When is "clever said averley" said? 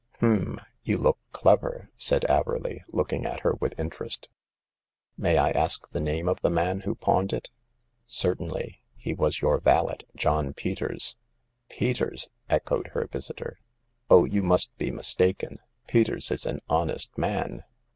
1.31-2.79